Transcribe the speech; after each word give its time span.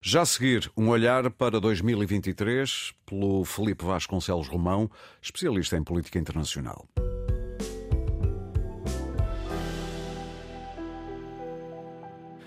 Já 0.00 0.22
a 0.22 0.26
seguir, 0.26 0.70
um 0.76 0.90
olhar 0.90 1.28
para 1.28 1.58
2023 1.58 2.94
pelo 3.04 3.44
Felipe 3.44 3.84
Vasconcelos 3.84 4.46
Romão, 4.46 4.88
especialista 5.20 5.76
em 5.76 5.82
política 5.82 6.20
internacional. 6.20 6.88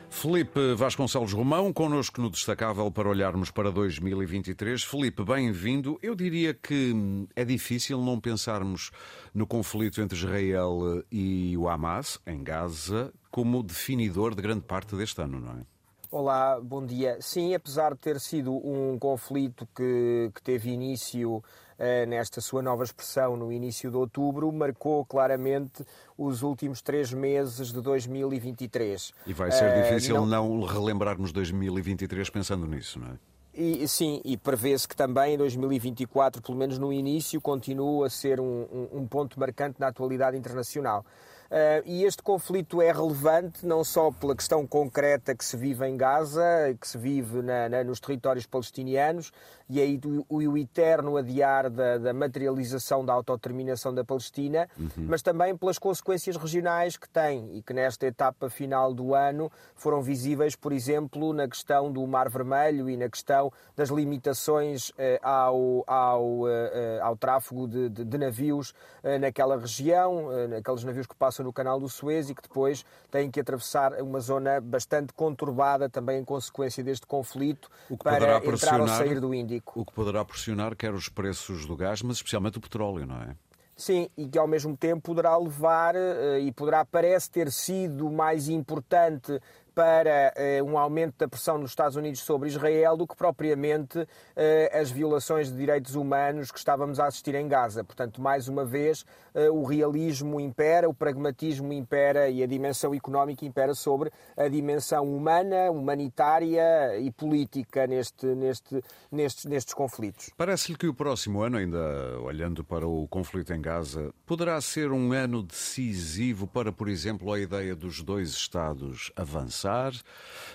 Felipe 0.10 0.76
Vasconcelos 0.76 1.34
Romão, 1.34 1.74
connosco 1.74 2.22
no 2.22 2.30
Destacável 2.30 2.90
para 2.90 3.10
olharmos 3.10 3.52
para 3.52 3.70
2023. 3.70 4.82
Felipe, 4.84 5.22
bem-vindo. 5.22 6.00
Eu 6.02 6.16
diria 6.16 6.54
que 6.54 7.28
é 7.36 7.44
difícil 7.44 8.00
não 8.02 8.18
pensarmos 8.18 8.92
no 9.34 9.46
conflito 9.46 10.00
entre 10.00 10.18
Israel 10.18 11.04
e 11.12 11.58
o 11.58 11.68
Hamas, 11.68 12.18
em 12.26 12.42
Gaza, 12.44 13.14
como 13.30 13.62
definidor 13.62 14.36
de 14.36 14.42
grande 14.42 14.62
parte 14.62 14.96
deste 14.96 15.22
ano, 15.22 15.42
não 15.42 15.60
é? 15.60 15.81
Olá, 16.12 16.60
bom 16.60 16.86
dia. 16.86 17.18
Sim, 17.22 17.56
apesar 17.56 17.94
de 17.94 18.00
ter 18.00 18.20
sido 18.20 18.54
um 18.54 19.00
conflito 19.00 19.66
que, 19.74 20.30
que 20.36 20.42
teve 20.44 20.70
início 20.70 21.42
eh, 21.80 22.06
nesta 22.06 22.42
sua 22.42 22.62
nova 22.62 22.84
expressão 22.84 23.38
no 23.38 23.50
início 23.50 23.90
de 23.90 23.96
outubro, 23.96 24.52
marcou 24.52 25.06
claramente 25.06 25.86
os 26.18 26.42
últimos 26.44 26.82
três 26.82 27.14
meses 27.14 27.72
de 27.72 27.80
2023. 27.80 29.14
E 29.26 29.32
vai 29.32 29.54
ser 29.54 29.70
eh, 29.70 29.84
difícil 29.84 30.18
uh, 30.18 30.26
não... 30.26 30.50
não 30.50 30.66
relembrarmos 30.66 31.32
2023 31.32 32.30
pensando 32.30 32.68
nisso, 32.68 33.00
não 33.00 33.08
é? 33.08 33.18
E, 33.54 33.88
sim, 33.88 34.22
e 34.26 34.36
prevê-se 34.36 34.86
que 34.86 34.96
também 34.96 35.36
em 35.36 35.38
2024, 35.38 36.42
pelo 36.42 36.58
menos 36.58 36.78
no 36.78 36.92
início, 36.92 37.40
continue 37.40 38.06
a 38.06 38.10
ser 38.10 38.42
um, 38.42 38.68
um, 38.70 39.00
um 39.00 39.08
ponto 39.08 39.40
marcante 39.40 39.80
na 39.80 39.88
atualidade 39.88 40.36
internacional. 40.36 41.06
Uh, 41.52 41.84
e 41.86 42.06
este 42.06 42.24
conflito 42.24 42.82
é 42.82 42.94
relevante 42.94 43.66
não 43.66 43.84
só 43.84 44.10
pela 44.10 44.34
questão 44.34 44.66
concreta 44.66 45.36
que 45.36 45.44
se 45.44 45.58
vive 45.58 45.86
em 45.86 45.98
Gaza, 45.98 46.42
que 46.80 46.88
se 46.88 46.98
vive 46.98 47.42
na, 47.42 47.68
na, 47.68 47.84
nos 47.84 48.00
territórios 48.00 48.46
palestinianos, 48.46 49.34
e 49.72 49.80
aí 49.80 50.00
o, 50.30 50.50
o 50.50 50.58
eterno 50.58 51.16
adiar 51.16 51.70
da, 51.70 51.98
da, 51.98 52.14
materialização 52.14 53.06
da 53.06 53.14
autodeterminação 53.14 53.94
da 53.94 54.04
Palestina, 54.04 54.70
uhum. 54.78 55.06
mas 55.08 55.22
também 55.22 55.56
pelas 55.56 55.78
consequências 55.78 56.36
regionais 56.36 56.98
que 56.98 57.08
tem 57.08 57.58
e 57.58 57.62
que 57.62 57.74
nesta 57.74 58.06
etapa 58.06 58.50
final 58.50 58.94
do 58.94 59.16
ano 59.16 59.50
foram 59.76 60.02
visíveis, 60.02 60.58
por 60.58 60.74
exemplo, 60.74 61.32
na 61.34 61.48
questão 61.48 61.90
do 61.90 62.06
Mar 62.06 62.30
Vermelho 62.30 62.90
e 62.90 62.98
na 62.98 63.10
questão 63.10 63.52
das 63.76 63.90
limitações 63.90 64.92
eh, 64.98 65.20
ao, 65.24 65.86
ao, 65.88 66.50
eh, 66.50 66.72
eh 66.74 67.00
ao 67.02 67.16
tráfego 67.16 67.66
de, 67.66 67.90
de, 67.90 68.04
de 68.04 68.18
navios 68.18 68.74
eh, 69.04 69.18
naquela 69.18 69.58
região, 69.58 70.32
eh, 70.32 70.48
naqueles 70.48 70.84
navios 70.84 71.08
que 71.08 71.16
passam 71.16 71.41
no 71.44 71.54
canal 71.54 71.80
do 71.80 71.90
Suez 71.90 72.30
e 72.30 72.36
que 72.36 72.42
depois 72.42 72.86
têm 73.10 73.30
que 73.30 73.40
atravessar 73.40 73.94
uma 74.02 74.20
zona 74.20 74.60
bastante 74.60 75.14
conturbada 75.14 75.90
também 75.90 76.20
em 76.20 76.26
consequência 76.26 76.84
deste 76.84 77.06
conflito 77.06 77.70
para 78.04 78.38
entrar 78.46 78.82
ou 78.82 78.88
sair 78.88 79.20
do 79.20 79.34
Índico. 79.34 79.82
O 79.82 79.86
que 79.86 79.94
poderá 79.94 80.24
pressionar 80.24 80.76
quer 80.76 80.94
os 80.94 81.10
preços 81.10 81.66
do 81.66 81.76
gás, 81.76 82.02
mas 82.02 82.18
especialmente 82.18 82.58
o 82.58 82.62
petróleo, 82.62 83.06
não 83.06 83.22
é? 83.22 83.36
Sim, 83.82 84.08
e 84.16 84.28
que 84.28 84.38
ao 84.38 84.48
mesmo 84.48 84.78
tempo 84.78 85.02
poderá 85.02 85.36
levar 85.36 85.96
eh, 85.96 86.40
e 86.42 86.52
poderá, 86.52 86.86
parece 86.86 87.32
ter 87.32 87.52
sido 87.52 88.12
mais 88.12 88.48
importante 88.48 89.40
para 89.74 90.34
eh, 90.36 90.62
um 90.62 90.78
aumento 90.78 91.16
da 91.18 91.28
pressão 91.28 91.58
nos 91.58 91.72
Estados 91.72 91.96
Unidos 91.96 92.22
sobre 92.22 92.50
Israel 92.50 92.98
do 92.98 93.08
que 93.08 93.16
propriamente 93.16 94.06
eh, 94.36 94.70
as 94.74 94.92
violações 94.92 95.50
de 95.50 95.58
direitos 95.58 95.96
humanos 95.96 96.52
que 96.52 96.58
estávamos 96.58 97.00
a 97.00 97.08
assistir 97.08 97.36
em 97.36 97.48
Gaza. 97.48 97.84
Portanto, 97.84 98.22
mais 98.22 98.48
uma 98.48 98.66
vez, 98.66 99.06
eh, 99.34 99.50
o 99.50 99.64
realismo 99.64 100.40
impera, 100.40 100.90
o 100.90 100.94
pragmatismo 100.94 101.72
impera 101.72 102.30
e 102.30 102.44
a 102.44 102.48
dimensão 102.48 102.94
económica 102.94 103.46
impera 103.46 103.74
sobre 103.74 104.12
a 104.36 104.48
dimensão 104.50 105.04
humana, 105.06 105.72
humanitária 105.72 106.98
e 107.00 107.10
política 107.12 107.88
neste, 107.88 108.26
neste, 108.26 108.84
nestes, 109.10 109.46
nestes 109.46 109.74
conflitos. 109.74 110.32
Parece-lhe 110.36 110.78
que 110.78 110.88
o 110.88 110.94
próximo 110.94 111.42
ano, 111.42 111.58
ainda 111.58 112.20
olhando 112.22 112.64
para 112.64 112.86
o 112.86 113.08
conflito 113.08 113.54
em 113.54 113.62
Gaza, 113.62 114.14
poderá 114.26 114.60
ser 114.60 114.92
um 114.92 115.14
ano 115.14 115.42
decisivo 115.42 116.46
para, 116.46 116.72
por 116.72 116.90
exemplo, 116.90 117.32
a 117.32 117.40
ideia 117.40 117.76
dos 117.76 118.04
dois 118.04 118.32
Estados 118.32 119.12
avançar 119.16 119.61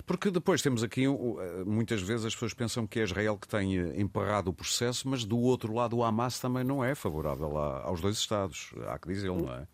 porque 0.04 0.30
depois 0.30 0.62
temos 0.62 0.82
aqui, 0.82 1.04
eh, 1.04 1.64
muitas 1.64 2.00
vezes 2.00 2.26
as 2.26 2.34
pessoas 2.34 2.54
pensam 2.54 2.86
que 2.86 3.00
é 3.00 3.02
Israel 3.02 3.38
que 3.38 3.48
tem 3.48 3.78
eh, 3.78 4.00
emperrado 4.00 4.50
o 4.50 4.52
processo, 4.52 5.08
mas 5.08 5.24
do 5.24 5.38
outro 5.38 5.72
lado 5.72 5.96
o 5.96 6.04
Hamas 6.04 6.38
também 6.38 6.64
não 6.64 6.84
é 6.84 6.94
favorável 6.94 7.56
aos 7.56 8.00
dois 8.00 8.16
Estados, 8.16 8.72
há 8.88 8.98
que 8.98 9.08
dizê-lo, 9.08 9.46
não 9.46 9.54
é? 9.54 9.66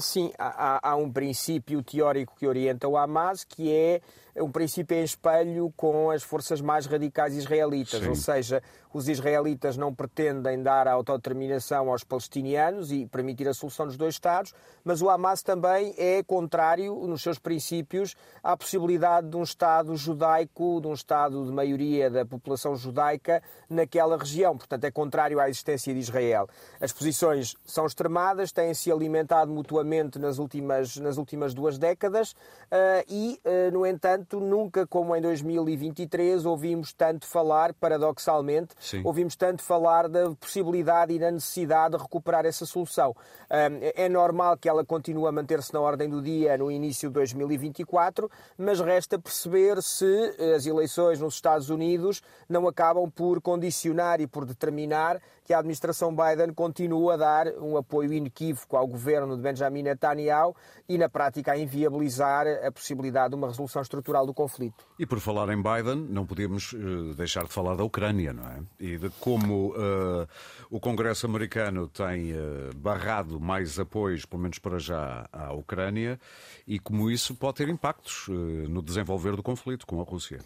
Sim, 0.00 0.32
há, 0.36 0.90
há, 0.90 0.96
um 0.96 1.10
princípio 1.10 1.80
teórico 1.82 2.34
que 2.36 2.46
orienta 2.46 2.88
o 2.88 2.96
Hamas, 2.96 3.44
que 3.44 3.70
é 3.70 4.00
um 4.38 4.50
princípio 4.50 4.96
em 4.96 5.04
espelho 5.04 5.72
com 5.76 6.10
as 6.10 6.22
forças 6.22 6.60
mais 6.60 6.86
radicais 6.86 7.34
israelitas, 7.34 8.00
Sim. 8.00 8.08
ou 8.08 8.14
seja, 8.14 8.62
os 8.92 9.08
israelitas 9.08 9.76
não 9.76 9.94
pretendem 9.94 10.62
dar 10.62 10.88
a 10.88 10.92
autodeterminação 10.92 11.90
aos 11.90 12.02
palestinianos 12.02 12.90
e 12.90 13.06
permitir 13.06 13.46
a 13.48 13.54
solução 13.54 13.86
dos 13.86 13.96
dois 13.96 14.14
Estados, 14.14 14.54
mas 14.82 15.02
o 15.02 15.10
Hamas 15.10 15.42
também 15.42 15.94
é 15.98 16.22
contrário, 16.22 16.94
nos 17.06 17.22
seus 17.22 17.38
princípios, 17.38 18.14
à 18.42 18.56
possibilidade 18.56 19.28
de 19.28 19.36
um 19.36 19.42
Estado 19.42 19.94
judaico, 19.96 20.80
de 20.80 20.86
um 20.86 20.94
Estado 20.94 21.44
de 21.44 21.52
maioria 21.52 22.10
da 22.10 22.24
população 22.24 22.74
judaica 22.74 23.42
naquela 23.68 24.16
região. 24.16 24.56
Portanto, 24.56 24.84
é 24.84 24.90
contrário 24.90 25.38
à 25.38 25.48
existência 25.48 25.92
de 25.92 26.00
Israel. 26.00 26.48
As 26.80 26.92
posições 26.92 27.54
são 27.66 27.84
extremadas, 27.86 28.50
têm-se 28.50 28.90
alimentado 28.90 29.52
mutuamente 29.52 30.18
nas 30.18 30.38
últimas, 30.38 30.96
nas 30.96 31.18
últimas 31.18 31.52
duas 31.52 31.78
décadas 31.78 32.32
uh, 32.32 33.04
e, 33.08 33.40
uh, 33.44 33.70
no 33.72 33.84
entanto, 33.86 34.25
nunca 34.34 34.86
como 34.86 35.14
em 35.14 35.20
2023 35.20 36.44
ouvimos 36.44 36.92
tanto 36.92 37.26
falar, 37.26 37.72
paradoxalmente, 37.74 38.74
Sim. 38.80 39.02
ouvimos 39.04 39.36
tanto 39.36 39.62
falar 39.62 40.08
da 40.08 40.30
possibilidade 40.32 41.12
e 41.12 41.18
da 41.18 41.30
necessidade 41.30 41.96
de 41.96 42.02
recuperar 42.02 42.44
essa 42.44 42.66
solução. 42.66 43.14
É 43.48 44.08
normal 44.08 44.56
que 44.56 44.68
ela 44.68 44.84
continue 44.84 45.28
a 45.28 45.32
manter-se 45.32 45.72
na 45.72 45.80
ordem 45.80 46.08
do 46.08 46.20
dia 46.20 46.56
no 46.56 46.70
início 46.70 47.08
de 47.08 47.14
2024, 47.14 48.30
mas 48.58 48.80
resta 48.80 49.18
perceber 49.18 49.82
se 49.82 50.34
as 50.54 50.66
eleições 50.66 51.20
nos 51.20 51.34
Estados 51.34 51.70
Unidos 51.70 52.22
não 52.48 52.66
acabam 52.66 53.10
por 53.10 53.40
condicionar 53.40 54.20
e 54.20 54.26
por 54.26 54.44
determinar 54.44 55.20
que 55.44 55.54
a 55.54 55.58
administração 55.58 56.14
Biden 56.14 56.52
continua 56.52 57.14
a 57.14 57.16
dar 57.16 57.48
um 57.58 57.76
apoio 57.76 58.12
inequívoco 58.12 58.76
ao 58.76 58.86
governo 58.86 59.36
de 59.36 59.42
Benjamin 59.42 59.82
Netanyahu 59.82 60.56
e, 60.88 60.98
na 60.98 61.08
prática, 61.08 61.52
a 61.52 61.58
inviabilizar 61.58 62.46
a 62.64 62.72
possibilidade 62.72 63.30
de 63.30 63.36
uma 63.36 63.48
resolução 63.48 63.82
estrutural 63.82 64.15
do 64.24 64.32
conflito. 64.32 64.86
E 64.98 65.04
por 65.04 65.20
falar 65.20 65.52
em 65.52 65.62
Biden, 65.62 66.06
não 66.08 66.24
podíamos 66.24 66.72
uh, 66.72 67.14
deixar 67.14 67.44
de 67.44 67.52
falar 67.52 67.74
da 67.74 67.84
Ucrânia, 67.84 68.32
não 68.32 68.44
é? 68.44 68.62
E 68.78 68.96
de 68.96 69.10
como 69.20 69.70
uh, 69.70 70.26
o 70.70 70.80
Congresso 70.80 71.26
americano 71.26 71.88
tem 71.88 72.32
uh, 72.32 72.74
barrado 72.76 73.40
mais 73.40 73.78
apoios, 73.78 74.24
pelo 74.24 74.42
menos 74.42 74.58
para 74.58 74.78
já, 74.78 75.28
à 75.32 75.52
Ucrânia 75.52 76.18
e 76.66 76.78
como 76.78 77.10
isso 77.10 77.34
pode 77.34 77.56
ter 77.56 77.68
impactos 77.68 78.28
no 78.68 78.82
desenvolver 78.82 79.36
do 79.36 79.42
conflito 79.42 79.86
com 79.86 80.00
a 80.00 80.04
Rússia. 80.04 80.40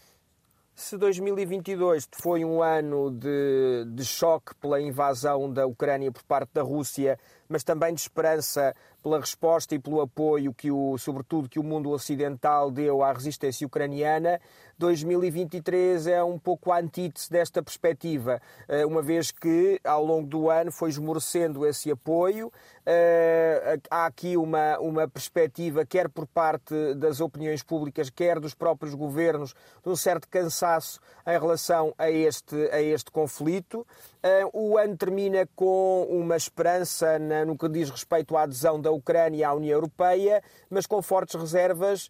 Se 0.81 0.97
2022 0.97 2.09
foi 2.11 2.43
um 2.43 2.63
ano 2.63 3.11
de, 3.11 3.85
de 3.93 4.03
choque 4.03 4.55
pela 4.55 4.81
invasão 4.81 5.53
da 5.53 5.67
Ucrânia 5.67 6.11
por 6.11 6.23
parte 6.23 6.55
da 6.55 6.63
Rússia, 6.63 7.19
mas 7.47 7.63
também 7.63 7.93
de 7.93 8.01
esperança 8.01 8.75
pela 9.03 9.21
resposta 9.21 9.75
e 9.75 9.79
pelo 9.79 10.01
apoio 10.01 10.55
que 10.55 10.71
o, 10.71 10.97
sobretudo 10.99 11.49
que 11.49 11.59
o 11.59 11.65
mundo 11.65 11.91
ocidental 11.91 12.71
deu 12.71 13.03
à 13.03 13.13
resistência 13.13 13.67
ucraniana, 13.67 14.41
2023 14.81 16.07
é 16.07 16.25
um 16.25 16.39
pouco 16.39 16.73
a 16.73 16.79
antítese 16.79 17.31
desta 17.31 17.63
perspectiva, 17.63 18.41
eh, 18.67 18.87
uma 18.87 19.03
vez 19.03 19.31
que 19.31 19.79
ao 19.85 20.03
longo 20.03 20.27
do 20.27 20.49
ano 20.49 20.73
foi 20.73 20.89
esmorecendo 20.89 21.67
esse 21.67 21.91
apoio. 21.91 22.51
Eh, 22.87 23.79
há 23.91 24.07
aqui 24.07 24.39
uma, 24.39 24.79
uma 24.79 25.07
perspectiva, 25.07 25.85
quer 25.85 26.09
por 26.09 26.27
parte 26.27 26.95
das 26.95 27.21
opiniões 27.21 27.63
públicas, 27.63 28.09
quer 28.09 28.41
dos 28.41 28.55
próprios 28.55 28.95
governos, 28.95 29.55
de 29.85 29.91
um 29.91 29.95
certo 29.95 30.27
cansaço 30.27 30.99
em 31.27 31.39
relação 31.39 31.93
a 31.99 32.11
este, 32.11 32.57
a 32.73 32.81
este 32.81 33.11
conflito. 33.11 33.87
Eh, 34.23 34.47
o 34.51 34.79
ano 34.79 34.97
termina 34.97 35.47
com 35.55 36.07
uma 36.09 36.37
esperança 36.37 37.19
no 37.47 37.57
que 37.57 37.69
diz 37.69 37.91
respeito 37.91 38.35
à 38.35 38.45
adesão 38.45 38.81
da 38.81 38.90
Ucrânia 38.91 39.49
à 39.49 39.55
União 39.55 39.75
Europeia, 39.75 40.43
mas 40.69 40.87
com 40.87 41.01
fortes 41.03 41.35
reservas 41.35 42.09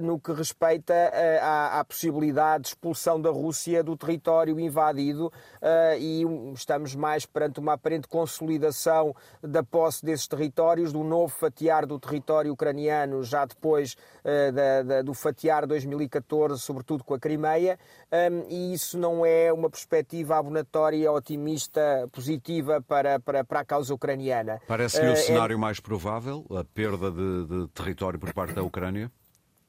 no 0.00 0.18
que 0.18 0.32
respeita 0.32 0.94
à 1.40 1.78
à 1.78 1.84
possibilidade 1.84 2.62
de 2.62 2.68
expulsão 2.68 3.20
da 3.20 3.30
Rússia 3.30 3.82
do 3.82 3.96
território 3.96 4.58
invadido 4.58 5.26
uh, 5.26 5.98
e 5.98 6.24
estamos 6.54 6.94
mais 6.94 7.26
perante 7.26 7.60
uma 7.60 7.74
aparente 7.74 8.08
consolidação 8.08 9.14
da 9.42 9.62
posse 9.62 10.04
desses 10.04 10.26
territórios, 10.26 10.92
do 10.92 11.04
novo 11.04 11.28
fatiar 11.28 11.86
do 11.86 11.98
território 11.98 12.52
ucraniano, 12.52 13.22
já 13.22 13.44
depois 13.44 13.94
uh, 14.24 14.52
da, 14.52 14.82
da, 14.82 15.02
do 15.02 15.14
fatiar 15.14 15.66
2014, 15.66 16.60
sobretudo 16.60 17.04
com 17.04 17.14
a 17.14 17.18
Crimeia, 17.18 17.78
um, 18.10 18.48
e 18.48 18.72
isso 18.72 18.98
não 18.98 19.24
é 19.24 19.52
uma 19.52 19.70
perspectiva 19.70 20.36
abonatória, 20.36 21.10
otimista, 21.12 22.08
positiva 22.12 22.82
para, 22.86 23.20
para, 23.20 23.44
para 23.44 23.60
a 23.60 23.64
causa 23.64 23.94
ucraniana. 23.94 24.60
Parece-lhe 24.66 25.08
uh, 25.08 25.12
o 25.12 25.16
cenário 25.16 25.54
é... 25.54 25.58
mais 25.58 25.80
provável, 25.88 26.44
a 26.50 26.62
perda 26.62 27.10
de, 27.10 27.46
de 27.46 27.68
território 27.68 28.18
por 28.18 28.32
parte 28.34 28.52
da 28.52 28.62
Ucrânia? 28.62 29.10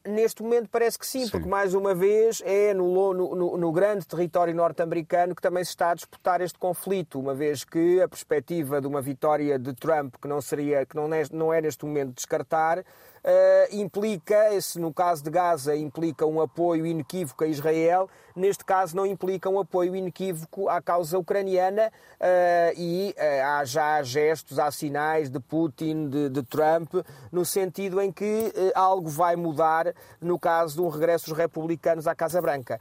neste 0.08 0.42
momento 0.42 0.70
parece 0.70 0.98
que 0.98 1.06
sim, 1.06 1.26
sim, 1.26 1.32
porque 1.32 1.48
mais 1.48 1.74
uma 1.74 1.94
vez 1.94 2.42
é 2.46 2.74
no, 2.74 3.14
no, 3.14 3.58
no 3.58 3.72
grande 3.72 4.08
território 4.08 4.54
norte-americano 4.56 5.36
que 5.36 5.42
também 5.42 5.64
se 5.64 5.72
está 5.72 5.92
a 5.92 5.94
disputar 5.94 6.42
este 6.42 6.58
conflito, 6.58 7.20
uma 7.20 7.34
vez 7.34 7.64
que 7.64 8.02
a 8.02 8.08
perspectiva 8.08 8.82
de 8.82 8.88
uma 8.88 9.02
vitória 9.02 9.60
de 9.60 9.74
Trump, 9.74 10.16
que 10.22 10.28
não 10.28 10.42
seria, 10.42 10.86
que 10.86 10.96
não 10.96 11.14
é, 11.14 11.24
não 11.32 11.54
é 11.54 11.62
neste 11.62 11.86
momento 11.86 12.16
descartar, 12.16 12.84
uh, 13.24 13.76
implica, 13.76 14.54
esse, 14.54 14.80
no 14.80 14.94
caso 14.94 15.24
de 15.24 15.30
Gaza, 15.30 15.76
implica 15.76 16.26
um 16.26 16.42
apoio 16.42 16.86
inequívoco 16.86 17.44
a 17.44 17.48
Israel, 17.48 18.10
neste 18.36 18.64
caso 18.64 18.96
não 18.96 19.06
implica 19.06 19.50
um 19.50 19.60
apoio 19.60 19.96
inequívoco 19.96 20.70
à 20.70 20.82
causa 20.82 21.18
ucraniana 21.18 21.92
uh, 22.20 22.74
e 22.78 23.16
uh, 23.18 23.46
há 23.46 23.66
já 23.66 24.02
gestos, 24.04 24.60
há 24.60 24.72
sinais 24.72 25.30
de 25.30 25.40
Putin, 25.40 26.10
de, 26.10 26.30
de 26.30 26.44
Trump, 26.44 26.94
no 27.32 27.46
sentido 27.46 28.02
em 28.02 28.12
que 28.12 28.52
algo 28.76 29.10
vai 29.10 29.36
mudar 29.36 29.94
no 30.22 30.40
caso 30.40 30.76
de 30.76 30.82
um 30.82 30.90
regresso 30.90 31.30
dos 31.30 31.38
republicanos 31.38 32.08
à 32.08 32.16
Casa 32.16 32.42
Branca. 32.42 32.80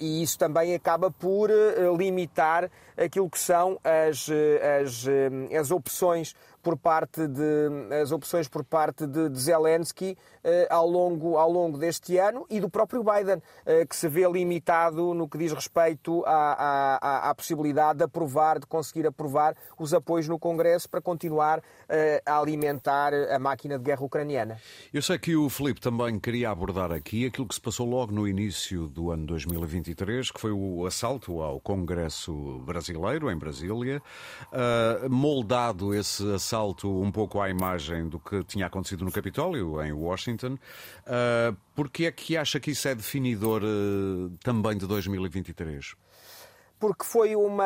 e 0.00 0.22
isso 0.22 0.38
também 0.38 0.74
acaba 0.74 1.10
por 1.10 1.50
limitar 1.96 2.70
aquilo 2.96 3.28
que 3.30 3.38
são 3.38 3.78
as, 3.84 4.28
as, 4.80 5.06
as 5.58 5.70
opções 5.70 6.34
por 6.62 6.76
parte 6.76 7.26
de 7.26 7.68
as 8.02 8.12
opções 8.12 8.48
por 8.48 8.64
parte 8.64 9.06
de, 9.06 9.28
de 9.28 9.38
Zelensky 9.38 10.16
eh, 10.44 10.66
ao, 10.70 10.88
longo, 10.88 11.36
ao 11.36 11.50
longo 11.50 11.78
deste 11.78 12.16
ano 12.16 12.46
e 12.48 12.60
do 12.60 12.68
próprio 12.68 13.02
Biden, 13.02 13.42
eh, 13.66 13.84
que 13.84 13.94
se 13.94 14.08
vê 14.08 14.28
limitado 14.28 15.14
no 15.14 15.28
que 15.28 15.38
diz 15.38 15.52
respeito 15.52 16.24
à, 16.26 16.98
à, 17.00 17.30
à 17.30 17.34
possibilidade 17.34 17.98
de 17.98 18.04
aprovar, 18.04 18.58
de 18.58 18.66
conseguir 18.66 19.06
aprovar 19.06 19.56
os 19.78 19.92
apoios 19.92 20.28
no 20.28 20.38
Congresso 20.38 20.88
para 20.88 21.00
continuar 21.00 21.62
eh, 21.88 22.22
a 22.24 22.38
alimentar 22.38 23.12
a 23.14 23.38
máquina 23.38 23.78
de 23.78 23.84
guerra 23.84 24.04
ucraniana. 24.04 24.58
Eu 24.92 25.02
sei 25.02 25.18
que 25.18 25.36
o 25.36 25.48
Felipe 25.48 25.80
também 25.80 26.18
queria 26.18 26.50
abordar 26.50 26.92
aqui 26.92 27.26
aquilo 27.26 27.46
que 27.46 27.54
se 27.54 27.60
passou 27.60 27.86
logo 27.88 28.12
no 28.12 28.26
início 28.26 28.88
do 28.88 29.10
ano 29.10 29.26
2023, 29.26 30.30
que 30.30 30.40
foi 30.40 30.52
o 30.52 30.86
assalto 30.86 31.40
ao 31.40 31.60
Congresso 31.60 32.60
brasileiro, 32.60 33.30
em 33.30 33.36
Brasília, 33.36 34.02
moldado 35.10 35.94
esse 35.94 36.22
assalto 36.32 36.57
salto 36.58 37.00
um 37.00 37.12
pouco 37.12 37.40
à 37.40 37.48
imagem 37.48 38.08
do 38.08 38.18
que 38.18 38.42
tinha 38.42 38.66
acontecido 38.66 39.04
no 39.04 39.12
Capitólio, 39.12 39.80
em 39.80 39.92
Washington. 39.92 40.58
Uh, 41.06 41.56
Porquê 41.72 42.06
é 42.06 42.10
que 42.10 42.36
acha 42.36 42.58
que 42.58 42.72
isso 42.72 42.88
é 42.88 42.94
definidor 42.96 43.62
uh, 43.62 44.30
também 44.42 44.76
de 44.76 44.84
2023? 44.84 45.94
Porque 46.78 47.04
foi 47.04 47.34
uma, 47.34 47.64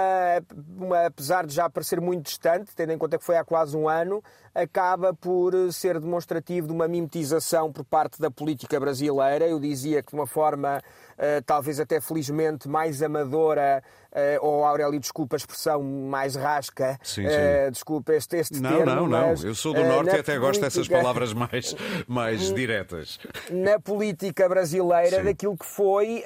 uma, 0.76 1.06
apesar 1.06 1.47
de 1.47 1.55
já 1.55 1.69
parecer 1.69 2.00
muito 2.00 2.26
distante, 2.26 2.75
tendo 2.75 2.93
em 2.93 2.99
conta 2.99 3.19
que 3.19 3.25
foi 3.25 3.37
há 3.37 3.44
quase 3.44 3.76
um 3.76 3.88
ano, 3.88 4.23
acaba 4.55 5.14
por 5.14 5.53
ser 5.73 5.99
demonstrativo 5.99 6.67
de 6.67 6.73
uma 6.73 6.87
mimetização 6.87 7.73
por 7.73 7.85
parte 7.85 8.20
da 8.20 8.31
política 8.31 8.79
brasileira. 8.79 9.47
Eu 9.47 9.59
dizia 9.59 10.03
que 10.03 10.11
de 10.11 10.14
uma 10.14 10.26
forma, 10.26 10.79
uh, 10.79 11.43
talvez 11.44 11.81
até 11.81 12.00
felizmente, 12.00 12.69
mais 12.69 13.03
amadora 13.03 13.82
uh, 14.12 14.47
ou 14.47 14.64
Aurélio, 14.64 15.00
desculpa 15.00 15.37
a 15.37 15.38
expressão 15.38 15.82
mais 15.82 16.35
rasca, 16.35 16.99
sim, 17.03 17.23
sim. 17.23 17.29
Uh, 17.29 17.70
desculpa 17.70 18.14
este, 18.14 18.37
este 18.37 18.61
não, 18.61 18.70
termo. 18.70 18.87
Não, 18.87 19.09
não, 19.09 19.35
não, 19.35 19.43
eu 19.43 19.55
sou 19.55 19.73
do 19.73 19.82
Norte 19.85 20.09
e 20.09 20.11
até 20.11 20.23
política... 20.23 20.38
gosto 20.38 20.61
dessas 20.61 20.88
palavras 20.88 21.32
mais, 21.32 21.75
mais 22.06 22.53
diretas. 22.53 23.19
Na 23.50 23.81
política 23.81 24.49
brasileira, 24.49 25.19
sim. 25.19 25.25
daquilo 25.25 25.56
que 25.56 25.67
foi, 25.67 26.23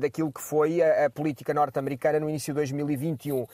daquilo 0.00 0.32
que 0.32 0.40
foi 0.40 0.82
a, 0.82 1.06
a 1.06 1.10
política 1.10 1.54
norte-americana 1.54 2.03
no 2.12 2.28
início 2.28 2.52
de 2.52 2.58
2021. 2.58 3.46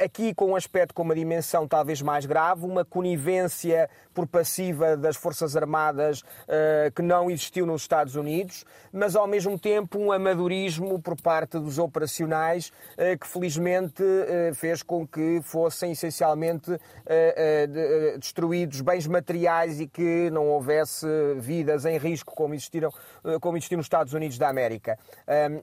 aqui 0.00 0.34
com 0.34 0.52
um 0.52 0.56
aspecto 0.56 0.94
com 0.94 1.02
uma 1.02 1.14
dimensão 1.14 1.66
talvez 1.66 2.00
mais 2.02 2.26
grave, 2.26 2.64
uma 2.64 2.84
conivência 2.84 3.88
por 4.12 4.26
passiva 4.26 4.96
das 4.96 5.16
Forças 5.16 5.56
Armadas 5.56 6.22
que 6.94 7.02
não 7.02 7.30
existiu 7.30 7.66
nos 7.66 7.82
Estados 7.82 8.14
Unidos, 8.14 8.64
mas 8.92 9.16
ao 9.16 9.26
mesmo 9.26 9.58
tempo 9.58 9.98
um 9.98 10.12
amadorismo 10.12 11.00
por 11.00 11.20
parte 11.20 11.58
dos 11.58 11.78
operacionais 11.78 12.72
eh, 12.96 13.16
que 13.16 13.26
felizmente 13.26 14.02
eh, 14.02 14.52
fez 14.54 14.82
com 14.82 15.06
que 15.06 15.40
fossem 15.42 15.92
essencialmente 15.92 16.78
eh, 17.06 17.66
destruídos 18.18 18.80
bens 18.80 19.06
materiais 19.06 19.80
e 19.80 19.86
que 19.86 20.30
não 20.30 20.48
houvesse 20.48 21.06
vidas 21.36 21.84
em 21.84 21.98
risco 21.98 22.34
como 22.34 22.54
existiram, 22.54 22.90
como 23.40 23.56
existiram 23.56 23.78
nos 23.78 23.86
Estados 23.86 24.12
Unidos 24.12 24.38
da 24.38 24.48
América. 24.48 24.98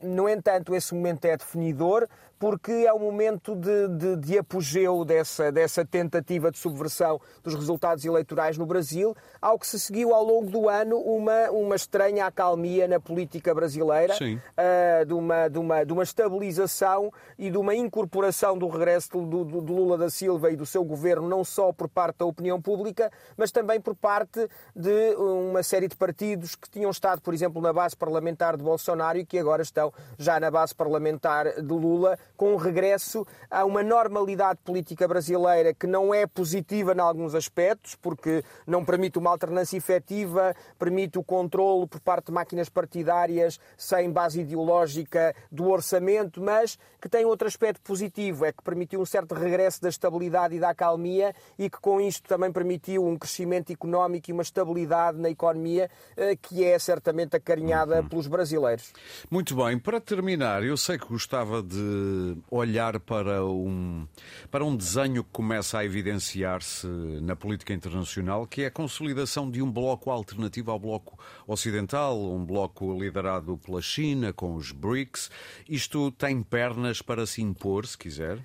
No 0.02 0.28
entanto, 0.28 0.76
esse 0.76 0.94
momento 0.94 1.26
é 1.26 1.38
definidor 1.38 2.08
porque 2.42 2.72
é 2.72 2.92
o 2.92 2.98
momento 2.98 3.56
de, 3.56 3.88
de, 3.88 4.16
de, 4.16 4.40
apogeu 4.40 5.06
dessa, 5.06 5.52
dessa 5.52 5.86
tentativa 5.86 6.50
de 6.50 6.58
subversão 6.58 7.22
dos 7.44 7.54
resultados 7.54 8.04
eleitorais 8.04 8.58
no 8.58 8.66
Brasil, 8.66 9.16
ao 9.40 9.60
que 9.60 9.68
se 9.68 9.80
seguiu 9.80 10.12
ao 10.12 10.26
longo 10.26 10.50
do 10.50 10.68
ano 10.68 10.98
uma, 10.98 11.52
uma 11.52 11.76
estranha 11.76 12.26
acalmia 12.26 12.88
na 12.88 13.00
política 13.00 13.54
brasileira, 13.54 14.16
uh, 14.16 15.06
de, 15.06 15.14
uma, 15.14 15.48
de, 15.50 15.60
uma, 15.60 15.84
de 15.84 15.94
uma 15.94 16.02
estabilização 16.02 17.14
e 17.38 17.52
de 17.52 17.60
uma 17.60 17.76
incorporação 17.76 18.58
do 18.58 18.68
regresso 18.68 19.10
do, 19.12 19.46
do, 19.46 19.62
do, 19.62 19.74
Lula 19.74 19.96
da 19.96 20.10
Silva 20.10 20.50
e 20.50 20.56
do 20.56 20.66
seu 20.66 20.84
governo, 20.84 21.30
não 21.30 21.44
só 21.44 21.72
por 21.72 21.88
parte 21.88 22.18
da 22.18 22.26
opinião 22.26 22.60
pública, 22.60 23.12
mas 23.38 23.52
também 23.52 23.80
por 23.80 23.94
parte 23.94 24.50
de 24.76 25.14
uma 25.16 25.62
série 25.62 25.88
de 25.88 25.96
partidos 25.96 26.56
que 26.56 26.68
tinham 26.72 26.90
estado, 26.90 27.22
por 27.22 27.36
exemplo, 27.36 27.62
na 27.62 27.72
base 27.72 27.96
parlamentar 27.96 28.58
de 28.58 28.64
Bolsonaro 28.64 29.20
e 29.20 29.26
que 29.28 29.38
agora 29.38 29.62
estão 29.62 29.94
já 30.18 30.40
na 30.40 30.50
base 30.50 30.74
parlamentar 30.74 31.62
de 31.62 31.72
Lula 31.72 32.18
com 32.42 32.54
um 32.54 32.56
regresso 32.56 33.24
a 33.52 33.64
uma 33.64 33.84
normalidade 33.84 34.58
política 34.64 35.08
brasileira 35.08 35.76
que 35.76 35.86
não 35.86 36.12
é 36.12 36.26
positiva 36.26 36.92
em 36.92 37.00
alguns 37.00 37.36
aspectos, 37.36 37.94
porque 37.94 38.44
não 38.66 38.84
permite 38.84 39.20
uma 39.20 39.30
alternância 39.30 39.78
efetiva, 39.78 40.56
permite 40.80 41.20
o 41.20 41.24
controle 41.24 41.86
por 41.86 42.00
parte 42.00 42.26
de 42.26 42.32
máquinas 42.32 42.68
partidárias 42.68 43.60
sem 43.78 44.10
base 44.10 44.42
ideológica 44.42 45.36
do 45.52 45.70
orçamento, 45.70 46.42
mas 46.42 46.80
que 47.00 47.08
tem 47.08 47.26
outro 47.26 47.48
aspecto 47.48 47.80
positivo, 47.82 48.44
é 48.44 48.52
que 48.52 48.64
permitiu 48.64 49.00
um 49.02 49.06
certo 49.06 49.36
regresso 49.36 49.80
da 49.80 49.90
estabilidade 49.90 50.56
e 50.56 50.60
da 50.60 50.72
acalmia 50.72 51.36
e 51.60 51.70
que 51.70 51.80
com 51.80 52.02
isto 52.02 52.28
também 52.28 52.52
permitiu 52.52 53.06
um 53.06 53.20
crescimento 53.20 53.72
económico 53.72 54.32
e 54.32 54.34
uma 54.34 54.42
estabilidade 54.42 55.20
na 55.20 55.30
economia 55.30 55.92
eh, 56.18 56.36
que 56.36 56.64
é 56.64 56.80
certamente 56.80 57.36
acarinhada 57.36 58.02
uhum. 58.02 58.10
pelos 58.10 58.26
brasileiros. 58.26 58.92
Muito 59.30 59.56
bem, 59.56 59.78
para 59.78 60.02
terminar, 60.02 60.64
eu 60.64 60.76
sei 60.76 60.98
que 60.98 61.06
gostava 61.08 61.62
de 61.62 62.31
olhar 62.50 63.00
para 63.00 63.46
um, 63.46 64.08
para 64.50 64.64
um 64.66 64.76
desenho 64.76 65.24
que 65.24 65.30
começa 65.32 65.80
a 65.80 65.86
evidenciar-se 65.86 66.88
na 67.22 67.36
política 67.36 67.74
internacional, 67.74 68.46
que 68.48 68.64
é 68.64 68.66
a 68.68 68.72
consolidação 68.72 69.50
de 69.50 69.62
um 69.62 69.72
bloco 69.72 70.10
alternativo 70.10 70.72
ao 70.72 70.80
bloco 70.80 71.18
ocidental, 71.48 72.20
um 72.20 72.46
bloco 72.46 72.98
liderado 73.00 73.58
pela 73.58 73.82
China, 73.82 74.34
com 74.34 74.56
os 74.56 74.72
BRICS. 74.72 75.30
Isto 75.68 76.12
tem 76.12 76.42
pernas 76.42 77.02
para 77.02 77.26
se 77.26 77.42
impor, 77.42 77.86
se 77.86 77.98
quiser? 77.98 78.40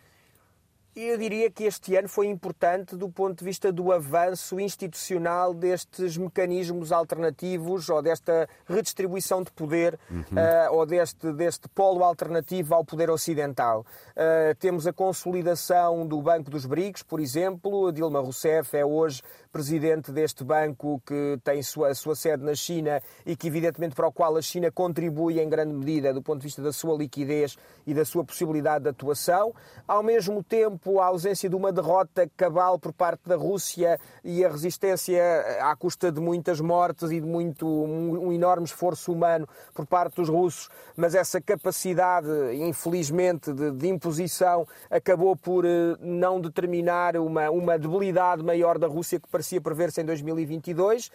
Eu 0.99 1.19
diria 1.19 1.51
que 1.51 1.65
este 1.65 1.95
ano 1.95 2.09
foi 2.09 2.27
importante 2.27 2.97
do 2.97 3.11
ponto 3.11 3.41
de 3.41 3.45
vista 3.45 3.71
do 3.71 3.93
avanço 3.93 4.59
institucional 4.59 5.53
destes 5.53 6.17
mecanismos 6.17 6.91
alternativos 6.91 7.91
ou 7.91 8.01
desta 8.01 8.49
redistribuição 8.67 9.43
de 9.43 9.53
poder 9.53 9.99
uhum. 10.11 10.21
uh, 10.21 10.75
ou 10.75 10.87
deste, 10.87 11.31
deste 11.35 11.69
polo 11.69 12.03
alternativo 12.03 12.75
ao 12.75 12.83
poder 12.83 13.11
ocidental. 13.11 13.85
Uh, 14.13 14.55
temos 14.59 14.87
a 14.87 14.93
consolidação 14.93 16.07
do 16.07 16.23
Banco 16.23 16.51
dos 16.51 16.65
BRICS, 16.65 17.03
por 17.03 17.21
exemplo. 17.21 17.93
Dilma 17.93 18.21
Rousseff 18.21 18.75
é 18.75 18.83
hoje 18.83 19.21
presidente 19.53 20.13
deste 20.13 20.45
banco 20.45 21.01
que 21.07 21.39
tem 21.43 21.63
sua, 21.63 21.89
a 21.89 21.95
sua 21.95 22.15
sede 22.15 22.43
na 22.43 22.55
China 22.55 23.03
e 23.25 23.35
que, 23.35 23.47
evidentemente, 23.47 23.95
para 23.95 24.07
o 24.07 24.13
qual 24.13 24.37
a 24.37 24.43
China 24.43 24.71
contribui 24.71 25.41
em 25.41 25.49
grande 25.49 25.73
medida 25.73 26.13
do 26.13 26.21
ponto 26.23 26.41
de 26.41 26.47
vista 26.47 26.61
da 26.61 26.73
sua 26.73 26.95
liquidez 26.95 27.57
e 27.87 27.95
da 27.95 28.05
sua 28.05 28.23
possibilidade 28.23 28.85
de 28.85 28.91
atuação. 28.91 29.55
Ao 29.89 30.03
mesmo 30.03 30.43
tempo, 30.43 30.86
a 31.01 31.07
ausência 31.07 31.49
de 31.49 31.57
uma 31.57 31.73
derrota 31.73 32.31
cabal 32.37 32.79
por 32.79 32.93
parte 32.93 33.29
da 33.29 33.37
Rússia 33.37 33.99
e 34.25 34.45
a 34.45 34.49
resistência 34.49 35.21
à 35.61 35.75
custa 35.77 36.11
de 36.11 36.21
muitas 36.21 36.61
mortes 36.61 37.11
e 37.11 37.21
de 37.21 37.27
muito, 37.27 37.67
um, 37.67 38.29
um 38.29 38.33
enorme 38.33 38.65
esforço 38.65 39.13
humano 39.13 39.49
por 39.75 39.87
parte 39.87 40.17
dos 40.17 40.29
russos, 40.29 40.69
mas 40.97 41.15
essa 41.15 41.41
capacidade, 41.41 42.29
infelizmente, 42.55 43.53
de, 43.53 43.71
de 43.73 43.89
imposição 43.89 44.67
acabou 44.91 45.37
por 45.37 45.65
eh, 45.65 45.97
não 46.01 46.41
determinar 46.41 47.17
uma, 47.17 47.51
uma 47.51 47.79
debilidade 47.79 48.43
maior 48.43 48.79
da 48.79 48.87
Rússia 48.87 49.21
que 49.21 49.29
parecia 49.29 49.61
prever-se 49.61 50.01
em 50.01 50.05
2022, 50.05 51.11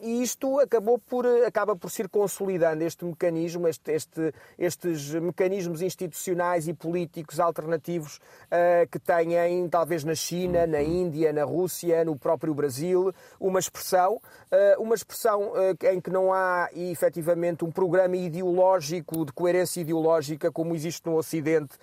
e 0.00 0.22
isto 0.22 0.58
acabou 0.60 0.98
por, 0.98 1.26
acaba 1.46 1.76
por 1.76 1.90
se 1.90 2.06
consolidando 2.08 2.82
este 2.84 3.04
mecanismo, 3.04 3.68
este, 3.68 3.92
este, 3.92 4.32
estes 4.58 5.14
mecanismos 5.14 5.82
institucionais 5.82 6.68
e 6.68 6.74
políticos 6.74 7.40
alternativos 7.40 8.20
ah, 8.50 8.86
que 8.90 8.97
têm, 8.98 9.68
talvez 9.68 10.04
na 10.04 10.14
China, 10.14 10.66
na 10.66 10.82
Índia, 10.82 11.32
na 11.32 11.44
Rússia, 11.44 12.04
no 12.04 12.16
próprio 12.16 12.54
Brasil, 12.54 13.12
uma 13.38 13.58
expressão, 13.58 14.20
ah, 14.50 14.76
uma 14.78 14.94
expressão 14.94 15.52
ah, 15.54 15.92
em 15.92 16.00
que 16.00 16.10
não 16.10 16.32
há 16.32 16.68
efetivamente 16.74 17.64
um 17.64 17.70
programa 17.70 18.16
ideológico, 18.16 19.24
de 19.24 19.32
coerência 19.32 19.80
ideológica, 19.80 20.50
como 20.50 20.74
existe 20.74 21.06
no 21.06 21.16
Ocidente, 21.16 21.76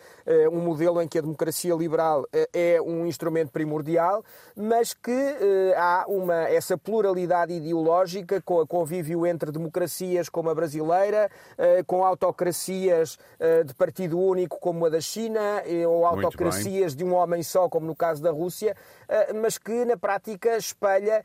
um 0.51 0.59
modelo 0.59 1.01
em 1.01 1.07
que 1.07 1.17
a 1.17 1.21
democracia 1.21 1.73
liberal 1.75 2.25
é 2.53 2.81
um 2.81 3.05
instrumento 3.05 3.51
primordial, 3.51 4.23
mas 4.55 4.93
que 4.93 5.35
há 5.77 6.05
uma, 6.07 6.49
essa 6.49 6.77
pluralidade 6.77 7.53
ideológica 7.53 8.41
com 8.41 8.59
a 8.59 8.67
convívio 8.67 9.25
entre 9.25 9.51
democracias 9.51 10.27
como 10.29 10.49
a 10.49 10.55
brasileira, 10.55 11.29
com 11.85 12.03
autocracias 12.03 13.17
de 13.65 13.73
partido 13.75 14.19
único 14.19 14.59
como 14.59 14.85
a 14.85 14.89
da 14.89 14.99
China, 15.01 15.63
ou 15.87 16.05
autocracias 16.05 16.95
de 16.95 17.03
um 17.05 17.13
homem 17.13 17.43
só, 17.43 17.69
como 17.69 17.85
no 17.85 17.95
caso 17.95 18.21
da 18.21 18.31
Rússia, 18.31 18.75
mas 19.41 19.57
que 19.57 19.85
na 19.85 19.95
prática 19.97 20.57
espelha 20.57 21.23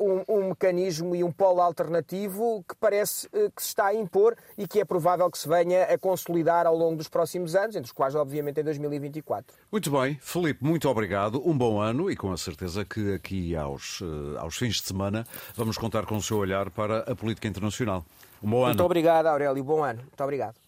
um, 0.00 0.24
um 0.28 0.48
mecanismo 0.48 1.14
e 1.14 1.22
um 1.22 1.30
polo 1.30 1.60
alternativo 1.60 2.64
que 2.68 2.74
parece 2.76 3.28
que 3.28 3.62
se 3.62 3.68
está 3.68 3.86
a 3.86 3.94
impor 3.94 4.36
e 4.58 4.66
que 4.66 4.80
é 4.80 4.84
provável 4.84 5.30
que 5.30 5.38
se 5.38 5.48
venha 5.48 5.84
a 5.84 5.98
consolidar 5.98 6.66
ao 6.66 6.76
longo 6.76 6.96
dos 6.96 7.08
próximos 7.08 7.54
anos, 7.54 7.76
entre 7.76 7.86
os 7.86 7.92
quais, 7.92 8.14
obviamente, 8.14 8.60
em 8.60 8.64
2024. 8.64 9.56
Muito 9.70 9.90
bem, 9.90 10.18
Felipe, 10.20 10.64
muito 10.64 10.88
obrigado. 10.88 11.40
Um 11.46 11.56
bom 11.56 11.80
ano 11.80 12.10
e 12.10 12.16
com 12.16 12.32
a 12.32 12.36
certeza 12.36 12.84
que 12.84 13.14
aqui 13.14 13.54
aos, 13.56 14.00
eh, 14.02 14.38
aos 14.38 14.56
fins 14.56 14.76
de 14.76 14.86
semana 14.86 15.26
vamos 15.54 15.78
contar 15.78 16.06
com 16.06 16.16
o 16.16 16.22
seu 16.22 16.38
olhar 16.38 16.70
para 16.70 17.00
a 17.00 17.14
política 17.14 17.48
internacional. 17.48 18.04
Um 18.42 18.50
bom 18.50 18.58
ano. 18.58 18.66
Muito 18.68 18.84
obrigado, 18.84 19.26
Aurélio. 19.26 19.62
Bom 19.62 19.84
ano. 19.84 20.00
Muito 20.00 20.24
obrigado. 20.24 20.60